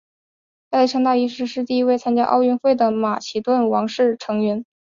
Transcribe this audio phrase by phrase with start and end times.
[0.71, 4.65] 亚历山大一世是第一位参加奥运会的马其顿王室成员。